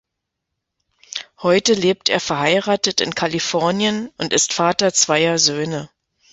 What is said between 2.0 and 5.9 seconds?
er verheiratet in Kalifornien und ist Vater zweier Söhne.